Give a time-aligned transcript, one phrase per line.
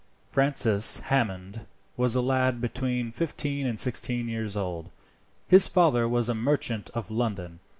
[0.31, 4.89] Francis Hammond was a lad between fifteen and sixteen years old.
[5.47, 7.59] His father was a merchant of London.